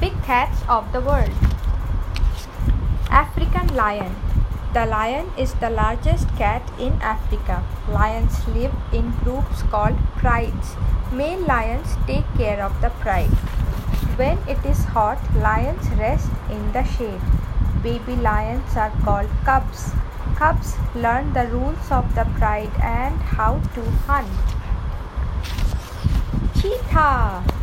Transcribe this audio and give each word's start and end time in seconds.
Big 0.00 0.14
cats 0.22 0.62
of 0.66 0.90
the 0.92 1.00
world. 1.02 1.30
African 3.10 3.76
lion. 3.76 4.16
The 4.72 4.86
lion 4.86 5.30
is 5.36 5.52
the 5.54 5.68
largest 5.68 6.26
cat 6.38 6.62
in 6.78 6.94
Africa. 7.02 7.62
Lions 7.86 8.48
live 8.48 8.72
in 8.94 9.10
groups 9.22 9.60
called 9.64 9.98
prides. 10.16 10.74
Male 11.12 11.40
lions 11.40 11.98
take 12.06 12.24
care 12.38 12.62
of 12.62 12.80
the 12.80 12.88
pride. 13.04 13.36
When 14.16 14.38
it 14.48 14.64
is 14.64 14.84
hot, 14.84 15.20
lions 15.34 15.86
rest 15.98 16.30
in 16.50 16.72
the 16.72 16.84
shade. 16.84 17.20
Baby 17.82 18.16
lions 18.16 18.74
are 18.76 18.92
called 19.04 19.28
cubs. 19.44 19.92
Cubs 20.34 20.76
learn 20.94 21.34
the 21.34 21.46
rules 21.48 21.90
of 21.90 22.14
the 22.14 22.24
pride 22.38 22.72
and 22.82 23.20
how 23.20 23.60
to 23.74 23.82
hunt. 24.08 24.32
Cheetah 26.56 27.59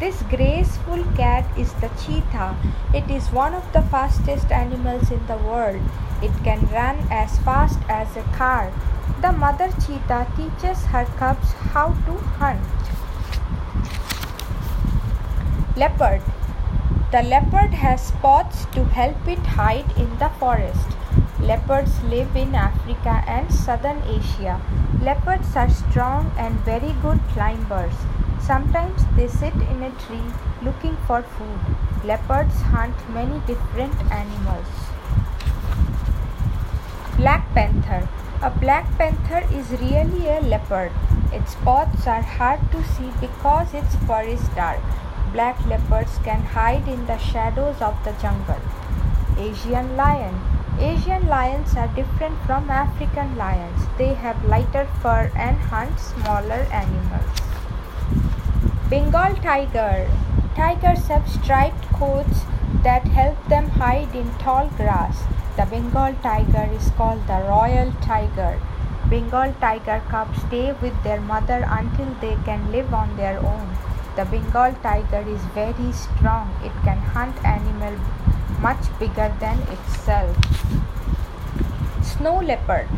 this 0.00 0.22
graceful 0.30 1.04
cat 1.14 1.44
is 1.58 1.74
the 1.74 1.90
cheetah. 2.02 2.56
It 2.94 3.10
is 3.10 3.30
one 3.32 3.52
of 3.52 3.70
the 3.74 3.82
fastest 3.82 4.50
animals 4.50 5.10
in 5.10 5.26
the 5.26 5.36
world. 5.36 5.82
It 6.22 6.32
can 6.42 6.66
run 6.72 6.96
as 7.10 7.38
fast 7.40 7.78
as 7.86 8.16
a 8.16 8.22
car. 8.38 8.72
The 9.20 9.32
mother 9.32 9.68
cheetah 9.84 10.26
teaches 10.36 10.86
her 10.86 11.04
cubs 11.18 11.52
how 11.72 11.88
to 12.06 12.12
hunt. 12.40 12.64
Leopard. 15.76 16.22
The 17.12 17.22
leopard 17.22 17.74
has 17.74 18.06
spots 18.06 18.64
to 18.72 18.84
help 18.84 19.28
it 19.28 19.44
hide 19.60 19.92
in 19.98 20.16
the 20.18 20.30
forest. 20.38 20.96
Leopards 21.40 22.02
live 22.04 22.34
in 22.34 22.54
Africa 22.54 23.22
and 23.26 23.52
southern 23.52 24.02
Asia. 24.06 24.60
Leopards 25.02 25.54
are 25.56 25.68
strong 25.68 26.32
and 26.38 26.54
very 26.60 26.94
good 27.02 27.20
climbers. 27.34 27.94
Sometimes 28.50 29.02
they 29.14 29.28
sit 29.28 29.54
in 29.54 29.84
a 29.84 29.92
tree 30.04 30.28
looking 30.60 30.96
for 31.06 31.22
food. 31.22 31.60
Leopards 32.04 32.60
hunt 32.62 32.96
many 33.10 33.38
different 33.46 33.94
animals. 34.10 34.66
Black 37.16 37.46
panther. 37.54 38.08
A 38.42 38.50
black 38.50 38.90
panther 38.98 39.46
is 39.54 39.70
really 39.80 40.26
a 40.26 40.40
leopard. 40.40 40.90
Its 41.32 41.52
spots 41.52 42.08
are 42.08 42.22
hard 42.22 42.58
to 42.72 42.82
see 42.94 43.12
because 43.20 43.72
its 43.72 43.94
fur 44.08 44.22
is 44.22 44.42
dark. 44.56 44.80
Black 45.32 45.64
leopards 45.66 46.18
can 46.24 46.42
hide 46.42 46.88
in 46.88 47.06
the 47.06 47.18
shadows 47.18 47.80
of 47.80 48.02
the 48.02 48.16
jungle. 48.20 48.64
Asian 49.38 49.96
lion. 49.96 50.34
Asian 50.80 51.28
lions 51.28 51.76
are 51.76 51.94
different 51.94 52.36
from 52.46 52.68
African 52.68 53.36
lions. 53.36 53.86
They 53.96 54.14
have 54.14 54.44
lighter 54.44 54.88
fur 55.00 55.30
and 55.36 55.56
hunt 55.56 56.00
smaller 56.00 56.66
animals. 56.82 57.49
Bengal 58.90 59.36
tiger. 59.36 60.10
Tigers 60.56 61.06
have 61.06 61.28
striped 61.30 61.84
coats 61.92 62.40
that 62.82 63.04
help 63.06 63.36
them 63.46 63.68
hide 63.68 64.12
in 64.16 64.28
tall 64.38 64.66
grass. 64.76 65.22
The 65.56 65.66
Bengal 65.66 66.16
tiger 66.24 66.68
is 66.74 66.90
called 66.96 67.24
the 67.28 67.38
royal 67.48 67.92
tiger. 68.02 68.60
Bengal 69.08 69.54
tiger 69.60 70.02
cubs 70.08 70.42
stay 70.42 70.72
with 70.82 71.04
their 71.04 71.20
mother 71.20 71.64
until 71.68 72.12
they 72.20 72.36
can 72.44 72.72
live 72.72 72.92
on 72.92 73.16
their 73.16 73.38
own. 73.38 73.76
The 74.16 74.24
Bengal 74.24 74.74
tiger 74.82 75.22
is 75.36 75.44
very 75.54 75.92
strong. 75.92 76.50
It 76.64 76.72
can 76.82 76.98
hunt 76.98 77.44
animals 77.44 78.00
much 78.58 78.90
bigger 78.98 79.32
than 79.38 79.60
itself. 79.70 80.36
Snow 82.02 82.40
leopard. 82.40 82.88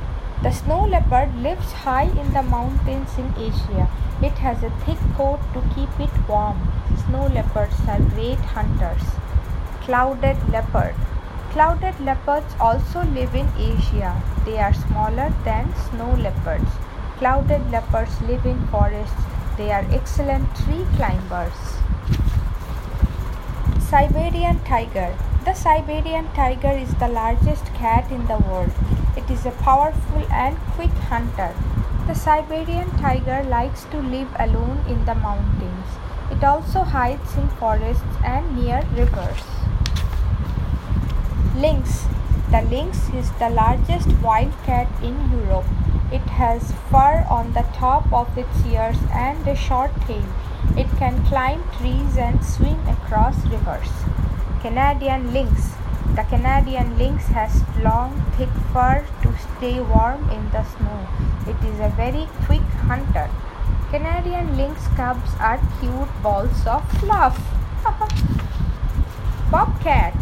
The 0.42 0.50
snow 0.50 0.84
leopard 0.84 1.36
lives 1.36 1.70
high 1.70 2.10
in 2.20 2.32
the 2.32 2.42
mountains 2.42 3.16
in 3.16 3.32
Asia. 3.38 3.88
It 4.20 4.32
has 4.38 4.64
a 4.64 4.70
thick 4.84 4.98
coat 5.16 5.38
to 5.54 5.62
keep 5.72 6.00
it 6.00 6.10
warm. 6.28 6.58
Snow 7.06 7.28
leopards 7.28 7.76
are 7.86 8.00
great 8.00 8.40
hunters. 8.54 9.04
Clouded 9.82 10.36
leopard. 10.50 10.96
Clouded 11.52 12.00
leopards 12.00 12.56
also 12.58 13.04
live 13.04 13.36
in 13.36 13.48
Asia. 13.56 14.20
They 14.44 14.58
are 14.58 14.74
smaller 14.74 15.33
than 15.44 15.72
snow 15.90 16.12
leopards. 16.14 16.70
Clouded 17.18 17.70
leopards 17.70 18.20
live 18.22 18.44
in 18.44 18.67
forests. 18.67 19.22
They 19.56 19.70
are 19.70 19.86
excellent 19.92 20.56
tree 20.56 20.84
climbers. 20.96 21.78
Siberian 23.78 24.58
tiger. 24.64 25.17
The 25.44 25.55
Siberian 25.55 26.27
tiger 26.34 26.72
is 26.72 26.92
the 26.94 27.06
largest 27.06 27.67
cat 27.74 28.11
in 28.11 28.27
the 28.27 28.38
world. 28.38 28.72
It 29.17 29.30
is 29.30 29.45
a 29.45 29.50
powerful 29.50 30.23
and 30.30 30.56
quick 30.74 30.90
hunter. 31.11 31.55
The 32.06 32.14
Siberian 32.14 32.90
tiger 32.98 33.42
likes 33.45 33.84
to 33.92 33.98
live 33.98 34.28
alone 34.39 34.84
in 34.89 35.05
the 35.05 35.14
mountains. 35.14 35.86
It 36.30 36.42
also 36.42 36.80
hides 36.83 37.36
in 37.36 37.48
forests 37.61 38.17
and 38.24 38.56
near 38.56 38.83
rivers. 38.95 39.42
Lynx. 41.56 42.06
The 42.50 42.62
lynx 42.62 43.08
is 43.14 43.30
the 43.33 43.50
largest 43.50 44.08
wild 44.23 44.52
cat 44.64 44.89
in 45.02 45.17
Europe. 45.30 45.67
It 46.11 46.23
has 46.40 46.73
fur 46.90 47.27
on 47.29 47.52
the 47.52 47.67
top 47.74 48.11
of 48.12 48.36
its 48.36 48.67
ears 48.67 48.96
and 49.12 49.46
a 49.46 49.55
short 49.55 49.90
tail. 50.06 50.24
It 50.77 50.89
can 50.98 51.24
climb 51.27 51.62
trees 51.79 52.17
and 52.17 52.44
swim 52.44 52.80
across 52.89 53.36
rivers. 53.46 53.90
Canadian 54.61 55.33
lynx. 55.33 55.74
The 56.14 56.24
Canadian 56.24 56.98
lynx 56.98 57.24
has 57.28 57.62
long, 57.83 58.20
thick 58.36 58.50
fur 58.70 59.02
to 59.23 59.33
stay 59.39 59.80
warm 59.80 60.28
in 60.28 60.50
the 60.50 60.62
snow. 60.62 61.06
It 61.46 61.56
is 61.64 61.80
a 61.80 61.89
very 61.96 62.28
quick 62.45 62.68
hunter. 62.84 63.30
Canadian 63.89 64.55
lynx 64.58 64.89
cubs 64.89 65.33
are 65.40 65.58
cute 65.80 66.23
balls 66.23 66.67
of 66.67 66.86
fluff. 67.00 67.40
bobcat. 69.50 70.12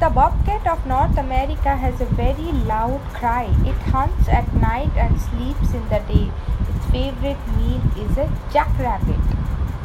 The 0.00 0.08
bobcat 0.08 0.66
of 0.66 0.86
North 0.86 1.18
America 1.18 1.76
has 1.76 2.00
a 2.00 2.06
very 2.06 2.50
loud 2.72 3.02
cry. 3.12 3.54
It 3.66 3.76
hunts 3.92 4.28
at 4.28 4.50
night 4.54 4.96
and 4.96 5.20
sleeps 5.20 5.74
in 5.74 5.82
the 5.90 6.00
day. 6.08 6.32
Its 6.70 6.86
favorite 6.86 7.44
meal 7.54 7.82
is 7.98 8.16
a 8.16 8.32
jackrabbit. 8.50 9.20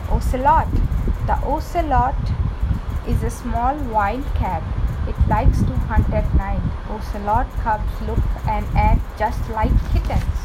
Ocelot. 0.09 0.71
The 1.27 1.37
ocelot 1.43 2.15
is 3.05 3.23
a 3.23 3.29
small 3.29 3.75
wild 3.91 4.25
cat. 4.35 4.63
It 5.07 5.15
likes 5.27 5.59
to 5.59 5.73
hunt 5.87 6.09
at 6.13 6.33
night. 6.35 6.61
Ocelot 6.89 7.47
cubs 7.61 8.01
look 8.07 8.23
and 8.47 8.65
act 8.75 9.01
just 9.19 9.49
like 9.49 9.71
kittens. 9.91 10.39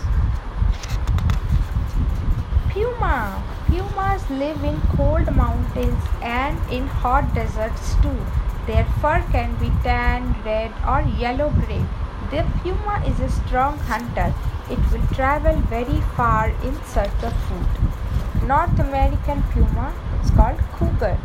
Puma. 2.70 3.42
Pumas 3.66 4.28
live 4.30 4.64
in 4.64 4.80
cold 4.96 5.34
mountains 5.36 6.04
and 6.22 6.58
in 6.72 6.86
hot 6.86 7.34
deserts 7.34 7.94
too. 8.02 8.18
Their 8.66 8.84
fur 9.00 9.22
can 9.30 9.54
be 9.60 9.70
tan, 9.82 10.34
red, 10.44 10.72
or 10.86 11.02
yellow 11.18 11.50
gray. 11.50 11.84
The 12.30 12.44
puma 12.62 13.02
is 13.06 13.20
a 13.20 13.30
strong 13.30 13.78
hunter. 13.78 14.34
It 14.70 14.78
will 14.92 15.06
travel 15.14 15.56
very 15.62 16.00
far 16.16 16.50
in 16.62 16.74
search 16.84 17.22
of 17.22 17.32
food. 17.46 18.46
North 18.46 18.78
American 18.78 19.42
puma 19.44 19.94
is 20.22 20.30
called 20.30 20.58
cougar. 20.76 21.18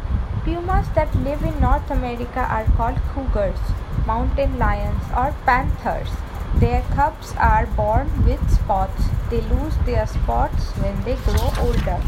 Pumas 0.45 0.89
that 0.93 1.15
live 1.23 1.41
in 1.43 1.57
North 1.61 1.89
America 1.89 2.41
are 2.41 2.65
called 2.75 2.97
cougars, 3.13 3.59
mountain 4.05 4.59
lions, 4.59 5.01
or 5.15 5.33
panthers. 5.45 6.09
Their 6.55 6.81
cubs 6.93 7.33
are 7.37 7.65
born 7.65 8.09
with 8.25 8.41
spots. 8.51 9.05
They 9.29 9.39
lose 9.39 9.77
their 9.85 10.05
spots 10.05 10.65
when 10.81 11.01
they 11.05 11.15
grow 11.15 11.49
older. 11.59 12.01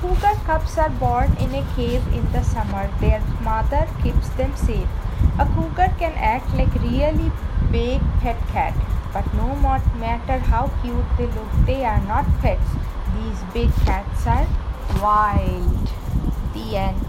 Cougar 0.00 0.40
cubs 0.46 0.78
are 0.78 0.88
born 0.88 1.36
in 1.38 1.54
a 1.54 1.66
cave 1.76 2.06
in 2.14 2.32
the 2.32 2.42
summer. 2.42 2.90
Their 3.00 3.20
mother 3.42 3.86
keeps 4.02 4.30
them 4.30 4.56
safe. 4.56 4.88
A 5.38 5.44
cougar 5.44 5.92
can 5.98 6.12
act 6.12 6.52
like 6.54 6.74
really 6.80 7.30
big 7.70 8.00
pet 8.20 8.40
cat, 8.48 8.74
but 9.12 9.32
no 9.34 9.54
matter 10.00 10.38
how 10.38 10.68
cute 10.80 11.04
they 11.18 11.26
look, 11.26 11.52
they 11.66 11.84
are 11.84 12.00
not 12.06 12.24
pets. 12.40 12.70
These 13.16 13.40
big 13.52 13.70
cats 13.84 14.26
are 14.26 14.46
wild. 15.02 15.90
The 16.54 16.76
end. 16.76 17.02